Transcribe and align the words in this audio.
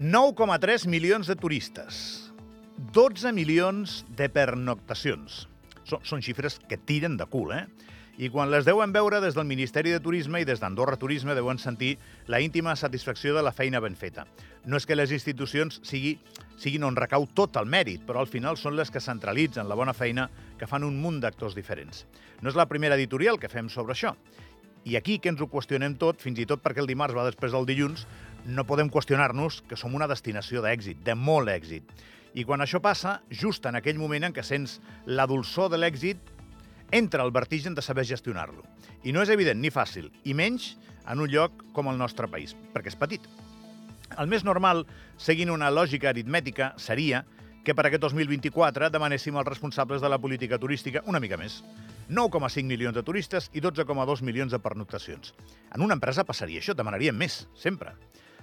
9,3 0.00 0.86
milions 0.88 1.26
de 1.28 1.34
turistes, 1.36 2.32
12 2.96 3.34
milions 3.36 3.98
de 4.16 4.30
pernoctacions. 4.32 5.42
Són, 5.84 6.00
són 6.08 6.22
xifres 6.24 6.56
que 6.70 6.78
tiren 6.80 7.18
de 7.20 7.26
cul, 7.28 7.52
eh? 7.52 7.66
I 8.16 8.30
quan 8.32 8.48
les 8.48 8.64
deuen 8.64 8.94
veure 8.96 9.20
des 9.20 9.36
del 9.36 9.44
Ministeri 9.44 9.92
de 9.92 10.00
Turisme 10.00 10.40
i 10.40 10.46
des 10.48 10.62
d'Andorra 10.64 10.96
Turisme 10.96 11.36
deuen 11.36 11.60
sentir 11.60 11.98
la 12.32 12.40
íntima 12.40 12.72
satisfacció 12.80 13.36
de 13.36 13.44
la 13.44 13.52
feina 13.52 13.76
ben 13.84 13.92
feta. 13.92 14.24
No 14.64 14.80
és 14.80 14.88
que 14.88 14.96
les 14.96 15.12
institucions 15.12 15.82
sigui, 15.84 16.14
siguin 16.56 16.88
on 16.88 16.96
recau 16.96 17.28
tot 17.36 17.60
el 17.60 17.68
mèrit, 17.68 18.00
però 18.08 18.24
al 18.24 18.32
final 18.32 18.56
són 18.56 18.80
les 18.80 18.88
que 18.88 19.04
centralitzen 19.04 19.68
la 19.68 19.76
bona 19.76 19.92
feina 19.92 20.30
que 20.56 20.68
fan 20.68 20.84
un 20.88 20.96
munt 20.96 21.20
d'actors 21.20 21.52
diferents. 21.52 22.06
No 22.40 22.48
és 22.48 22.56
la 22.56 22.68
primera 22.72 22.96
editorial 22.96 23.36
que 23.36 23.52
fem 23.52 23.68
sobre 23.68 23.92
això. 23.92 24.16
I 24.84 24.96
aquí 24.96 25.18
que 25.20 25.28
ens 25.28 25.40
ho 25.42 25.48
qüestionem 25.50 25.96
tot, 26.00 26.22
fins 26.22 26.38
i 26.40 26.46
tot 26.48 26.62
perquè 26.64 26.80
el 26.80 26.88
dimarts 26.88 27.16
va 27.16 27.26
després 27.26 27.52
del 27.52 27.66
dilluns, 27.68 28.06
no 28.48 28.64
podem 28.64 28.88
qüestionar-nos 28.88 29.60
que 29.68 29.76
som 29.76 29.94
una 29.94 30.08
destinació 30.08 30.62
d'èxit, 30.64 31.02
de 31.04 31.14
molt 31.14 31.52
èxit. 31.52 31.84
I 32.32 32.46
quan 32.48 32.62
això 32.64 32.80
passa, 32.80 33.18
just 33.28 33.66
en 33.66 33.76
aquell 33.76 33.98
moment 34.00 34.28
en 34.28 34.34
què 34.36 34.44
sents 34.46 34.78
la 35.06 35.26
dolçor 35.28 35.68
de 35.72 35.80
l'èxit, 35.80 36.18
entra 36.90 37.24
el 37.26 37.32
vertigen 37.34 37.74
de 37.74 37.82
saber 37.82 38.06
gestionar-lo. 38.06 38.64
I 39.04 39.12
no 39.12 39.22
és 39.22 39.30
evident 39.30 39.60
ni 39.60 39.70
fàcil, 39.70 40.08
i 40.24 40.34
menys 40.34 40.76
en 41.06 41.20
un 41.20 41.30
lloc 41.30 41.64
com 41.76 41.90
el 41.90 41.98
nostre 41.98 42.28
país, 42.30 42.56
perquè 42.74 42.92
és 42.92 42.98
petit. 42.98 43.26
El 44.18 44.30
més 44.30 44.44
normal, 44.46 44.86
seguint 45.18 45.52
una 45.52 45.70
lògica 45.70 46.10
aritmètica, 46.10 46.72
seria 46.78 47.24
que 47.64 47.74
per 47.76 47.86
aquest 47.86 48.02
2024 48.02 48.88
demanéssim 48.90 49.36
als 49.36 49.48
responsables 49.48 50.00
de 50.00 50.08
la 50.08 50.18
política 50.18 50.58
turística 50.58 51.04
una 51.06 51.20
mica 51.20 51.36
més. 51.36 51.60
9,5 52.10 52.66
milions 52.66 52.96
de 52.96 53.04
turistes 53.06 53.48
i 53.54 53.62
12,2 53.62 54.24
milions 54.26 54.50
de 54.50 54.58
pernoctacions. 54.58 55.30
En 55.74 55.84
una 55.86 55.94
empresa 55.94 56.26
passaria 56.26 56.58
això, 56.58 56.74
demanaríem 56.74 57.14
més, 57.16 57.44
sempre. 57.54 57.94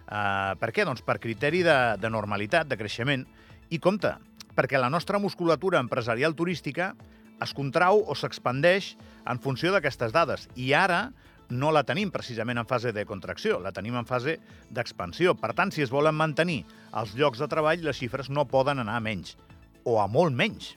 Uh, 0.07 0.55
per 0.55 0.71
què? 0.71 0.85
Doncs 0.87 1.03
per 1.03 1.19
criteri 1.19 1.65
de, 1.67 1.77
de 1.99 2.09
normalitat, 2.09 2.69
de 2.71 2.79
creixement. 2.79 3.27
I 3.69 3.79
compte, 3.83 4.13
perquè 4.55 4.79
la 4.79 4.89
nostra 4.89 5.19
musculatura 5.19 5.81
empresarial 5.83 6.33
turística 6.33 6.93
es 7.43 7.53
contrau 7.53 7.99
o 8.07 8.15
s'expandeix 8.15 8.95
en 9.27 9.43
funció 9.43 9.73
d'aquestes 9.75 10.15
dades. 10.15 10.47
I 10.55 10.71
ara 10.73 11.09
no 11.49 11.71
la 11.71 11.83
tenim 11.87 12.09
precisament 12.11 12.59
en 12.59 12.67
fase 12.67 12.91
de 12.95 13.05
contracció, 13.07 13.59
la 13.59 13.71
tenim 13.75 13.95
en 13.99 14.07
fase 14.07 14.37
d'expansió. 14.71 15.35
Per 15.35 15.53
tant, 15.55 15.71
si 15.75 15.83
es 15.83 15.91
volen 15.91 16.15
mantenir 16.15 16.63
els 16.95 17.13
llocs 17.19 17.43
de 17.43 17.51
treball, 17.51 17.83
les 17.83 17.99
xifres 17.99 18.31
no 18.31 18.47
poden 18.47 18.79
anar 18.83 18.97
a 18.97 19.03
menys, 19.03 19.35
o 19.83 19.99
a 20.01 20.07
molt 20.11 20.35
menys. 20.35 20.75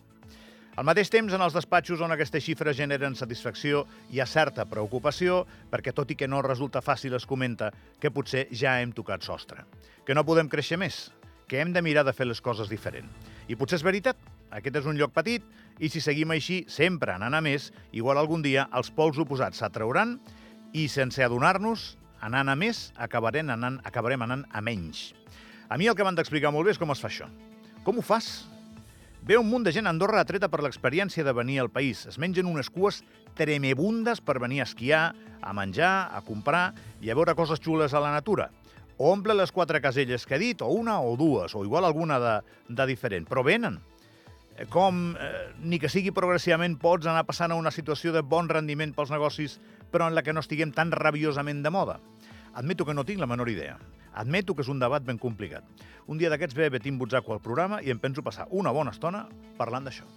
Al 0.81 0.86
mateix 0.89 1.11
temps, 1.12 1.34
en 1.36 1.42
els 1.45 1.53
despatxos 1.53 2.00
on 2.00 2.14
aquestes 2.14 2.41
xifres 2.41 2.78
generen 2.78 3.12
satisfacció, 3.12 3.83
hi 4.09 4.23
ha 4.23 4.25
certa 4.25 4.64
preocupació, 4.64 5.42
perquè 5.69 5.92
tot 5.92 6.09
i 6.09 6.14
que 6.17 6.28
no 6.31 6.39
resulta 6.41 6.81
fàcil 6.81 7.12
es 7.19 7.27
comenta 7.28 7.67
que 8.00 8.09
potser 8.09 8.47
ja 8.48 8.78
hem 8.81 8.95
tocat 8.97 9.20
sostre, 9.20 9.67
que 10.09 10.14
no 10.17 10.25
podem 10.25 10.48
créixer 10.48 10.78
més, 10.81 11.11
que 11.45 11.61
hem 11.61 11.75
de 11.75 11.83
mirar 11.84 12.06
de 12.09 12.14
fer 12.17 12.25
les 12.25 12.41
coses 12.41 12.72
diferent. 12.72 13.11
I 13.53 13.59
potser 13.61 13.77
és 13.77 13.84
veritat, 13.84 14.17
aquest 14.56 14.78
és 14.81 14.89
un 14.89 14.97
lloc 14.97 15.12
petit, 15.12 15.45
i 15.77 15.91
si 15.92 16.00
seguim 16.00 16.33
així, 16.33 16.62
sempre 16.64 17.12
anant 17.12 17.37
a 17.37 17.42
més, 17.44 17.75
igual 17.92 18.17
algun 18.17 18.41
dia 18.41 18.65
els 18.72 18.89
pols 18.89 19.20
oposats 19.20 19.61
s'atrauran 19.61 20.17
i 20.72 20.87
sense 20.89 21.20
adonar-nos, 21.20 21.98
anant 22.25 22.48
a 22.48 22.55
més, 22.56 22.87
acabarem 22.97 23.53
anant, 23.53 23.77
acabarem 23.84 24.25
anant 24.25 24.48
a 24.48 24.65
menys. 24.65 25.11
A 25.69 25.77
mi 25.77 25.92
el 25.92 25.98
que 25.98 26.09
m'han 26.09 26.17
d'explicar 26.17 26.55
molt 26.56 26.65
bé 26.65 26.72
és 26.72 26.81
com 26.81 26.97
es 26.97 27.05
fa 27.05 27.12
això. 27.12 27.28
Com 27.84 28.00
ho 28.00 28.06
fas? 28.06 28.48
Ve 29.22 29.36
un 29.36 29.50
munt 29.50 29.66
de 29.66 29.72
gent 29.72 29.86
a 29.86 29.90
Andorra 29.92 30.22
atreta 30.24 30.48
per 30.48 30.62
l'experiència 30.64 31.24
de 31.26 31.34
venir 31.36 31.58
al 31.60 31.68
país. 31.70 32.06
Es 32.08 32.16
mengen 32.18 32.48
unes 32.48 32.70
cues 32.72 33.02
tremebundes 33.36 34.22
per 34.24 34.38
venir 34.40 34.62
a 34.62 34.66
esquiar, 34.66 35.02
a 35.42 35.52
menjar, 35.52 36.08
a 36.16 36.22
comprar 36.24 36.72
i 37.04 37.10
a 37.10 37.16
veure 37.18 37.36
coses 37.36 37.60
xules 37.60 37.92
a 37.92 38.00
la 38.00 38.14
natura. 38.14 38.48
O 38.97 39.12
omple 39.12 39.36
les 39.36 39.53
quatre 39.53 39.80
caselles 39.80 40.25
que 40.26 40.36
he 40.36 40.41
dit, 40.41 40.64
o 40.64 40.72
una 40.72 40.98
o 41.00 41.16
dues, 41.20 41.54
o 41.54 41.64
igual 41.64 41.84
alguna 41.84 42.19
de, 42.20 42.34
de 42.69 42.86
diferent. 42.88 43.28
Però 43.28 43.44
venen. 43.44 43.78
Eh, 44.56 44.66
Com, 44.69 45.14
eh, 45.16 45.53
ni 45.60 45.78
que 45.78 45.92
sigui 45.92 46.12
progressivament, 46.16 46.78
pots 46.80 47.06
anar 47.06 47.26
passant 47.28 47.53
a 47.53 47.60
una 47.60 47.72
situació 47.72 48.12
de 48.16 48.25
bon 48.25 48.48
rendiment 48.48 48.92
pels 48.97 49.12
negocis, 49.12 49.60
però 49.92 50.09
en 50.09 50.16
la 50.16 50.25
que 50.25 50.32
no 50.32 50.41
estiguem 50.41 50.72
tan 50.72 50.92
rabiosament 50.92 51.62
de 51.64 51.72
moda? 51.72 52.00
Admeto 52.53 52.84
que 52.84 52.97
no 52.97 53.04
tinc 53.04 53.20
la 53.20 53.28
menor 53.30 53.48
idea. 53.48 53.78
Admeto 54.15 54.54
que 54.54 54.65
és 54.66 54.72
un 54.72 54.81
debat 54.82 55.04
ben 55.04 55.19
complicat. 55.19 55.65
Un 56.10 56.19
dia 56.19 56.31
d'aquests 56.32 56.56
ve 56.56 56.71
Betim 56.71 56.98
Butzaco 56.98 57.32
al 57.32 57.44
programa 57.44 57.82
i 57.82 57.93
em 57.94 57.98
penso 58.03 58.25
passar 58.26 58.48
una 58.50 58.72
bona 58.75 58.91
estona 58.97 59.26
parlant 59.59 59.87
d'això. 59.87 60.09